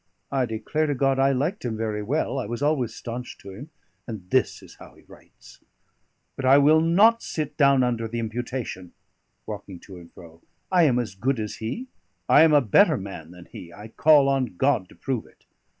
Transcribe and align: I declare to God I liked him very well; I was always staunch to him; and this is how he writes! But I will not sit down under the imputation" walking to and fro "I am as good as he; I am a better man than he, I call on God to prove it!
I 0.31 0.47
declare 0.47 0.87
to 0.87 0.95
God 0.95 1.19
I 1.19 1.31
liked 1.31 1.63
him 1.63 1.77
very 1.77 2.01
well; 2.01 2.39
I 2.39 2.47
was 2.47 2.63
always 2.63 2.91
staunch 2.91 3.37
to 3.37 3.51
him; 3.51 3.69
and 4.07 4.27
this 4.31 4.63
is 4.63 4.77
how 4.77 4.95
he 4.95 5.03
writes! 5.03 5.59
But 6.35 6.43
I 6.43 6.57
will 6.57 6.81
not 6.81 7.21
sit 7.21 7.55
down 7.55 7.83
under 7.83 8.07
the 8.07 8.17
imputation" 8.17 8.93
walking 9.45 9.79
to 9.81 9.97
and 9.97 10.11
fro 10.11 10.41
"I 10.71 10.85
am 10.85 10.97
as 10.97 11.13
good 11.13 11.39
as 11.39 11.57
he; 11.57 11.85
I 12.27 12.41
am 12.41 12.51
a 12.51 12.61
better 12.61 12.97
man 12.97 13.29
than 13.29 13.45
he, 13.45 13.71
I 13.71 13.89
call 13.89 14.27
on 14.27 14.55
God 14.57 14.89
to 14.89 14.95
prove 14.95 15.27
it! 15.27 15.45